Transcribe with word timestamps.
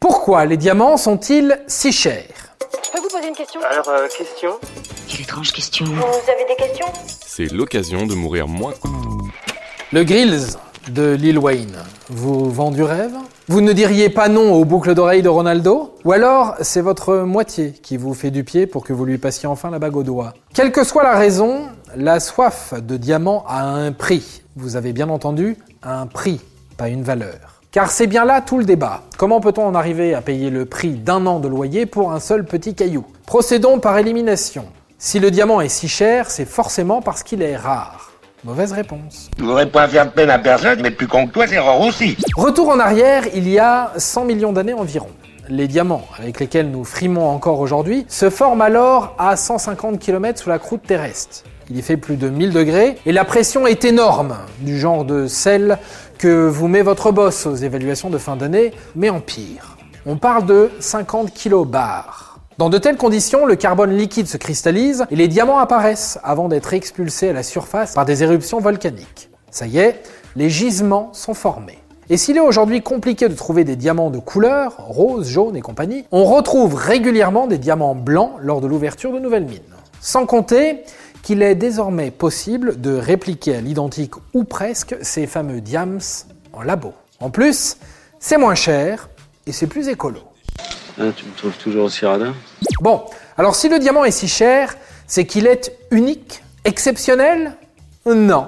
Pourquoi 0.00 0.44
les 0.44 0.56
diamants 0.56 0.96
sont-ils 0.96 1.60
si 1.66 1.90
chers? 1.90 2.22
Je 2.84 2.90
peux 2.90 3.00
vous 3.00 3.08
poser 3.08 3.28
une 3.28 3.34
question? 3.34 3.60
Alors, 3.68 3.88
euh, 3.88 4.06
question? 4.06 4.50
Quelle 5.08 5.22
étrange 5.22 5.52
question. 5.52 5.86
Vous 5.86 5.92
avez 5.92 6.44
des 6.48 6.56
questions? 6.56 6.86
C'est 7.26 7.52
l'occasion 7.52 8.06
de 8.06 8.14
mourir 8.14 8.46
moins. 8.46 8.74
Le 9.92 10.04
Grills 10.04 10.56
de 10.90 11.14
Lil 11.14 11.38
Wayne 11.38 11.76
vous 12.10 12.50
vend 12.50 12.70
du 12.70 12.82
rêve? 12.82 13.14
Vous 13.48 13.60
ne 13.60 13.72
diriez 13.72 14.08
pas 14.08 14.28
non 14.28 14.52
aux 14.52 14.64
boucles 14.64 14.94
d'oreilles 14.94 15.22
de 15.22 15.28
Ronaldo? 15.28 15.94
Ou 16.04 16.12
alors 16.12 16.54
c'est 16.60 16.80
votre 16.80 17.16
moitié 17.16 17.72
qui 17.72 17.96
vous 17.96 18.14
fait 18.14 18.30
du 18.30 18.44
pied 18.44 18.66
pour 18.66 18.84
que 18.84 18.92
vous 18.92 19.04
lui 19.04 19.18
passiez 19.18 19.48
enfin 19.48 19.70
la 19.70 19.78
bague 19.78 19.96
au 19.96 20.04
doigt? 20.04 20.34
Quelle 20.54 20.70
que 20.70 20.84
soit 20.84 21.02
la 21.02 21.16
raison, 21.16 21.66
la 21.96 22.20
soif 22.20 22.72
de 22.74 22.96
diamant 22.96 23.44
a 23.48 23.62
un 23.64 23.90
prix. 23.92 24.42
Vous 24.54 24.76
avez 24.76 24.92
bien 24.92 25.08
entendu, 25.08 25.56
un 25.82 26.06
prix, 26.06 26.40
pas 26.76 26.88
une 26.88 27.02
valeur. 27.02 27.57
Car 27.70 27.90
c'est 27.90 28.06
bien 28.06 28.24
là 28.24 28.40
tout 28.40 28.56
le 28.56 28.64
débat. 28.64 29.02
Comment 29.18 29.40
peut-on 29.40 29.66
en 29.66 29.74
arriver 29.74 30.14
à 30.14 30.22
payer 30.22 30.48
le 30.48 30.64
prix 30.64 30.92
d'un 30.92 31.26
an 31.26 31.38
de 31.38 31.48
loyer 31.48 31.84
pour 31.84 32.12
un 32.12 32.18
seul 32.18 32.46
petit 32.46 32.74
caillou? 32.74 33.04
Procédons 33.26 33.78
par 33.78 33.98
élimination. 33.98 34.64
Si 34.96 35.20
le 35.20 35.30
diamant 35.30 35.60
est 35.60 35.68
si 35.68 35.86
cher, 35.86 36.30
c'est 36.30 36.46
forcément 36.46 37.02
parce 37.02 37.22
qu'il 37.22 37.42
est 37.42 37.58
rare. 37.58 38.12
Mauvaise 38.42 38.72
réponse. 38.72 39.28
Tu 39.36 39.42
voudrais 39.42 39.66
pas 39.66 39.86
faire 39.86 40.06
de 40.06 40.12
peine 40.12 40.30
à 40.30 40.38
personne, 40.38 40.80
mais 40.80 40.90
plus 40.90 41.08
con 41.08 41.26
que 41.26 41.32
toi, 41.32 41.46
c'est 41.46 41.58
rare 41.58 41.82
aussi. 41.82 42.16
Retour 42.34 42.70
en 42.70 42.78
arrière, 42.78 43.24
il 43.34 43.46
y 43.46 43.58
a 43.58 43.92
100 43.98 44.24
millions 44.24 44.52
d'années 44.52 44.72
environ. 44.72 45.10
Les 45.50 45.68
diamants, 45.68 46.06
avec 46.18 46.40
lesquels 46.40 46.70
nous 46.70 46.84
frimons 46.84 47.28
encore 47.28 47.60
aujourd'hui, 47.60 48.06
se 48.08 48.30
forment 48.30 48.62
alors 48.62 49.14
à 49.18 49.36
150 49.36 49.98
km 49.98 50.40
sous 50.40 50.48
la 50.48 50.58
croûte 50.58 50.84
terrestre. 50.86 51.44
Il 51.70 51.76
y 51.76 51.82
fait 51.82 51.98
plus 51.98 52.16
de 52.16 52.30
1000 52.30 52.54
degrés 52.54 52.96
et 53.04 53.12
la 53.12 53.26
pression 53.26 53.66
est 53.66 53.84
énorme, 53.84 54.36
du 54.60 54.78
genre 54.78 55.04
de 55.04 55.26
celle 55.26 55.78
que 56.18 56.48
vous 56.48 56.68
met 56.68 56.82
votre 56.82 57.12
boss 57.12 57.46
aux 57.46 57.54
évaluations 57.54 58.10
de 58.10 58.18
fin 58.18 58.36
d'année, 58.36 58.72
mais 58.96 59.08
en 59.08 59.20
pire. 59.20 59.78
On 60.04 60.16
parle 60.16 60.44
de 60.46 60.70
50 60.80 61.32
kilobars. 61.32 62.40
Dans 62.58 62.68
de 62.68 62.78
telles 62.78 62.96
conditions, 62.96 63.46
le 63.46 63.54
carbone 63.54 63.96
liquide 63.96 64.26
se 64.26 64.36
cristallise 64.36 65.06
et 65.12 65.16
les 65.16 65.28
diamants 65.28 65.58
apparaissent 65.58 66.18
avant 66.24 66.48
d'être 66.48 66.74
expulsés 66.74 67.28
à 67.28 67.32
la 67.32 67.44
surface 67.44 67.94
par 67.94 68.04
des 68.04 68.24
éruptions 68.24 68.58
volcaniques. 68.58 69.30
Ça 69.52 69.66
y 69.66 69.78
est, 69.78 70.02
les 70.34 70.50
gisements 70.50 71.10
sont 71.12 71.34
formés. 71.34 71.78
Et 72.10 72.16
s'il 72.16 72.36
est 72.36 72.40
aujourd'hui 72.40 72.82
compliqué 72.82 73.28
de 73.28 73.34
trouver 73.34 73.62
des 73.64 73.76
diamants 73.76 74.10
de 74.10 74.18
couleur, 74.18 74.74
rose, 74.78 75.28
jaune 75.28 75.56
et 75.56 75.60
compagnie, 75.60 76.04
on 76.10 76.24
retrouve 76.24 76.74
régulièrement 76.74 77.46
des 77.46 77.58
diamants 77.58 77.94
blancs 77.94 78.32
lors 78.40 78.60
de 78.60 78.66
l'ouverture 78.66 79.12
de 79.12 79.20
nouvelles 79.20 79.44
mines. 79.44 79.60
Sans 80.00 80.26
compter 80.26 80.84
qu'il 81.28 81.42
est 81.42 81.56
désormais 81.56 82.10
possible 82.10 82.80
de 82.80 82.96
répliquer 82.96 83.56
à 83.56 83.60
l'identique 83.60 84.14
ou 84.32 84.44
presque 84.44 84.96
ces 85.02 85.26
fameux 85.26 85.60
diams 85.60 85.98
en 86.54 86.62
labo. 86.62 86.94
En 87.20 87.28
plus, 87.28 87.76
c'est 88.18 88.38
moins 88.38 88.54
cher 88.54 89.10
et 89.46 89.52
c'est 89.52 89.66
plus 89.66 89.88
écolo. 89.88 90.20
Ah, 90.98 91.12
tu 91.14 91.26
me 91.26 91.36
trouves 91.36 91.58
toujours 91.58 91.84
aussi 91.84 92.06
radin? 92.06 92.32
Bon, 92.80 93.02
alors 93.36 93.56
si 93.56 93.68
le 93.68 93.78
diamant 93.78 94.06
est 94.06 94.10
si 94.10 94.26
cher, 94.26 94.74
c'est 95.06 95.26
qu'il 95.26 95.46
est 95.46 95.76
unique, 95.90 96.42
exceptionnel? 96.64 97.58
Non, 98.06 98.46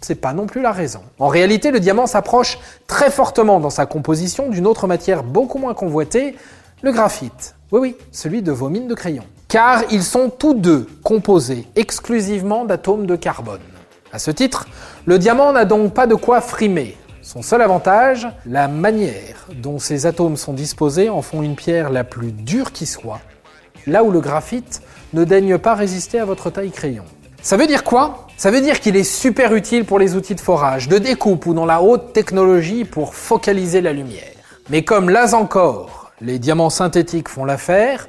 c'est 0.00 0.16
pas 0.16 0.32
non 0.32 0.46
plus 0.46 0.62
la 0.62 0.72
raison. 0.72 1.02
En 1.20 1.28
réalité, 1.28 1.70
le 1.70 1.78
diamant 1.78 2.08
s'approche 2.08 2.58
très 2.88 3.12
fortement 3.12 3.60
dans 3.60 3.70
sa 3.70 3.86
composition 3.86 4.48
d'une 4.48 4.66
autre 4.66 4.88
matière 4.88 5.22
beaucoup 5.22 5.58
moins 5.58 5.74
convoitée, 5.74 6.34
le 6.82 6.90
graphite. 6.90 7.54
Oui, 7.70 7.78
oui, 7.80 7.96
celui 8.10 8.42
de 8.42 8.50
vos 8.50 8.68
mines 8.68 8.88
de 8.88 8.94
crayon. 8.94 9.22
Car 9.48 9.84
ils 9.92 10.02
sont 10.02 10.28
tous 10.28 10.54
deux 10.54 10.86
composés 11.04 11.66
exclusivement 11.76 12.64
d'atomes 12.64 13.06
de 13.06 13.14
carbone. 13.14 13.60
À 14.12 14.18
ce 14.18 14.32
titre, 14.32 14.66
le 15.04 15.20
diamant 15.20 15.52
n'a 15.52 15.64
donc 15.64 15.94
pas 15.94 16.08
de 16.08 16.16
quoi 16.16 16.40
frimer. 16.40 16.96
Son 17.22 17.42
seul 17.42 17.62
avantage, 17.62 18.26
la 18.44 18.66
manière 18.66 19.46
dont 19.54 19.78
ces 19.78 20.06
atomes 20.06 20.36
sont 20.36 20.52
disposés 20.52 21.10
en 21.10 21.22
font 21.22 21.42
une 21.42 21.54
pierre 21.54 21.90
la 21.90 22.02
plus 22.02 22.32
dure 22.32 22.72
qui 22.72 22.86
soit, 22.86 23.20
là 23.86 24.02
où 24.02 24.10
le 24.10 24.20
graphite 24.20 24.82
ne 25.12 25.22
daigne 25.22 25.58
pas 25.58 25.74
résister 25.74 26.18
à 26.18 26.24
votre 26.24 26.50
taille 26.50 26.72
crayon. 26.72 27.04
Ça 27.40 27.56
veut 27.56 27.68
dire 27.68 27.84
quoi? 27.84 28.26
Ça 28.36 28.50
veut 28.50 28.60
dire 28.60 28.80
qu'il 28.80 28.96
est 28.96 29.04
super 29.04 29.54
utile 29.54 29.84
pour 29.84 30.00
les 30.00 30.16
outils 30.16 30.34
de 30.34 30.40
forage, 30.40 30.88
de 30.88 30.98
découpe 30.98 31.46
ou 31.46 31.54
dans 31.54 31.66
la 31.66 31.82
haute 31.82 32.12
technologie 32.12 32.84
pour 32.84 33.14
focaliser 33.14 33.80
la 33.80 33.92
lumière. 33.92 34.34
Mais 34.70 34.82
comme 34.82 35.08
là 35.08 35.36
encore, 35.36 36.10
les 36.20 36.40
diamants 36.40 36.70
synthétiques 36.70 37.28
font 37.28 37.44
l'affaire, 37.44 38.08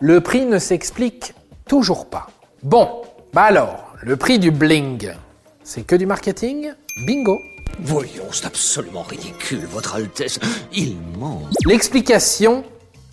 le 0.00 0.20
prix 0.20 0.44
ne 0.44 0.58
s'explique 0.58 1.34
toujours 1.66 2.06
pas. 2.06 2.26
Bon, 2.62 3.02
bah 3.32 3.42
alors, 3.42 3.94
le 4.02 4.16
prix 4.16 4.38
du 4.38 4.50
bling, 4.50 5.10
c'est 5.64 5.82
que 5.82 5.96
du 5.96 6.04
marketing? 6.04 6.72
Bingo 7.06 7.40
Voyons, 7.80 8.26
c'est 8.30 8.46
absolument 8.46 9.02
ridicule, 9.02 9.66
Votre 9.66 9.96
Altesse. 9.96 10.38
Il 10.72 10.96
ment. 11.18 11.42
L'explication, 11.64 12.64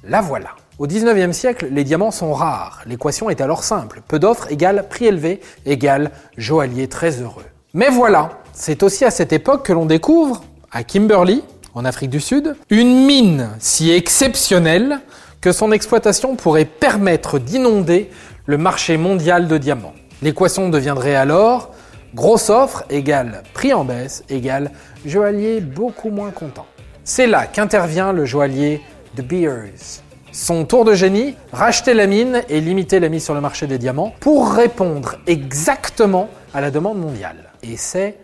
la 0.04 0.22
voilà. 0.22 0.50
Au 0.78 0.88
19e 0.88 1.32
siècle, 1.32 1.68
les 1.72 1.84
diamants 1.84 2.12
sont 2.12 2.34
rares. 2.34 2.82
L'équation 2.86 3.30
est 3.30 3.40
alors 3.40 3.64
simple. 3.64 4.02
Peu 4.08 4.20
d'offres 4.20 4.52
égale 4.52 4.88
prix 4.90 5.06
élevé 5.06 5.40
égale 5.66 6.12
joaillier 6.38 6.90
très 6.90 7.22
heureux. 7.22 7.46
Mais 7.74 7.90
voilà, 7.90 8.42
c'est 8.52 8.84
aussi 8.84 9.06
à 9.06 9.12
cette 9.12 9.32
époque 9.32 9.66
que 9.66 9.74
l'on 9.74 9.86
découvre, 9.86 10.44
à 10.72 10.84
Kimberley, 10.84 11.42
en 11.76 11.86
Afrique 11.86 12.10
du 12.10 12.20
Sud, 12.20 12.56
une 12.70 13.06
mine 13.06 13.50
si 13.60 13.92
exceptionnelle 13.92 15.00
que 15.42 15.52
son 15.52 15.72
exploitation 15.72 16.36
pourrait 16.36 16.66
permettre 16.66 17.40
d'inonder 17.40 18.10
le 18.46 18.58
marché 18.58 18.98
mondial 18.98 19.48
de 19.48 19.58
diamants. 19.58 19.94
L'équation 20.22 20.70
deviendrait 20.70 21.16
alors 21.16 21.72
grosse 22.16 22.50
offre 22.50 22.84
égale 22.90 23.44
prix 23.54 23.74
en 23.74 23.84
baisse 23.84 24.24
égale 24.30 24.72
joaillier 25.06 25.62
beaucoup 25.62 26.10
moins 26.10 26.32
content. 26.32 26.66
C'est 27.04 27.28
là 27.28 27.48
qu'intervient 27.48 28.14
le 28.14 28.26
joaillier 28.26 28.82
De 29.16 29.22
Beers. 29.22 30.02
Son 30.32 30.66
tour 30.66 30.86
de 30.86 30.94
génie, 30.94 31.36
racheter 31.52 31.94
la 31.94 32.08
mine 32.08 32.42
et 32.50 32.62
limiter 32.62 33.00
la 33.00 33.10
mise 33.10 33.24
sur 33.24 33.34
le 33.34 33.42
marché 33.42 33.68
des 33.68 33.78
diamants 33.78 34.14
pour 34.20 34.54
répondre 34.54 35.16
exactement 35.28 36.30
à 36.54 36.62
la 36.62 36.72
demande 36.72 37.00
mondiale. 37.00 37.52
Et 37.62 37.78
c'est 37.78 38.18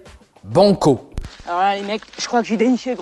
banco. 0.43 1.08
Alors 1.49 1.61
là, 1.61 1.75
je 2.19 2.27
crois 2.27 2.43
que 2.43 2.47
j'ai 2.47 2.57
déniché. 2.57 2.95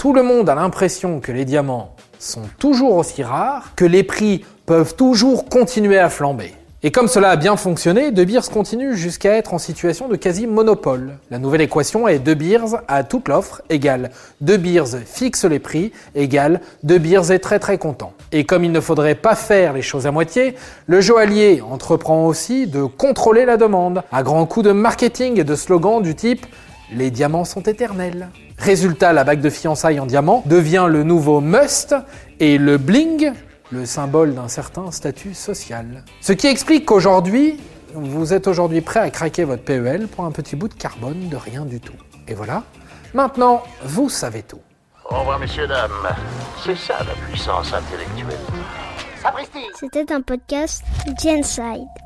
Tout 0.00 0.12
le 0.12 0.24
monde 0.24 0.48
a 0.48 0.56
l'impression 0.56 1.20
que 1.20 1.30
les 1.30 1.44
diamants 1.44 1.94
sont 2.18 2.42
toujours 2.58 2.96
aussi 2.96 3.22
rares, 3.22 3.76
que 3.76 3.84
les 3.84 4.02
prix 4.02 4.44
peuvent 4.66 4.96
toujours 4.96 5.48
continuer 5.48 5.96
à 5.96 6.10
flamber. 6.10 6.52
Et 6.82 6.90
comme 6.90 7.06
cela 7.06 7.30
a 7.30 7.36
bien 7.36 7.56
fonctionné, 7.56 8.10
De 8.10 8.24
Beers 8.24 8.50
continue 8.52 8.96
jusqu'à 8.96 9.34
être 9.34 9.54
en 9.54 9.58
situation 9.58 10.08
de 10.08 10.16
quasi-monopole. 10.16 11.18
La 11.30 11.38
nouvelle 11.38 11.60
équation 11.60 12.08
est 12.08 12.18
De 12.18 12.34
Beers 12.34 12.82
à 12.88 13.04
toute 13.04 13.28
l'offre 13.28 13.62
égale 13.70 14.10
De 14.40 14.56
Beers 14.56 14.98
fixe 15.06 15.44
les 15.44 15.60
prix 15.60 15.92
égale 16.16 16.62
De 16.82 16.98
Beers 16.98 17.30
est 17.30 17.38
très 17.38 17.60
très 17.60 17.78
content. 17.78 18.14
Et 18.32 18.42
comme 18.42 18.64
il 18.64 18.72
ne 18.72 18.80
faudrait 18.80 19.14
pas 19.14 19.36
faire 19.36 19.74
les 19.74 19.82
choses 19.82 20.08
à 20.08 20.10
moitié, 20.10 20.56
le 20.88 21.00
joaillier 21.00 21.62
entreprend 21.62 22.26
aussi 22.26 22.66
de 22.66 22.82
contrôler 22.82 23.44
la 23.44 23.56
demande, 23.56 24.02
à 24.10 24.24
grands 24.24 24.44
coups 24.44 24.66
de 24.66 24.72
marketing 24.72 25.38
et 25.38 25.44
de 25.44 25.54
slogans 25.54 26.02
du 26.02 26.16
type 26.16 26.46
les 26.92 27.10
diamants 27.10 27.44
sont 27.44 27.62
éternels. 27.62 28.28
Résultat, 28.58 29.12
la 29.12 29.24
bague 29.24 29.40
de 29.40 29.50
fiançailles 29.50 30.00
en 30.00 30.06
diamant 30.06 30.42
devient 30.46 30.86
le 30.88 31.02
nouveau 31.02 31.40
must 31.40 31.94
et 32.40 32.58
le 32.58 32.78
bling 32.78 33.32
le 33.72 33.84
symbole 33.84 34.34
d'un 34.34 34.48
certain 34.48 34.90
statut 34.90 35.34
social. 35.34 36.04
Ce 36.20 36.32
qui 36.32 36.46
explique 36.46 36.86
qu'aujourd'hui, 36.86 37.58
vous 37.94 38.32
êtes 38.32 38.46
aujourd'hui 38.46 38.80
prêt 38.80 39.00
à 39.00 39.10
craquer 39.10 39.44
votre 39.44 39.64
PEL 39.64 40.06
pour 40.08 40.24
un 40.24 40.30
petit 40.30 40.56
bout 40.56 40.68
de 40.68 40.74
carbone 40.74 41.28
de 41.28 41.36
rien 41.36 41.64
du 41.64 41.80
tout. 41.80 41.96
Et 42.28 42.34
voilà, 42.34 42.62
maintenant, 43.14 43.62
vous 43.82 44.08
savez 44.08 44.42
tout. 44.42 44.60
Au 45.10 45.20
revoir, 45.20 45.38
messieurs, 45.38 45.66
dames. 45.66 45.90
C'est 46.64 46.76
ça 46.76 46.98
la 46.98 47.14
puissance 47.26 47.72
intellectuelle. 47.72 48.38
C'était 49.78 50.12
un 50.12 50.20
podcast 50.20 50.82
Genside. 51.20 52.05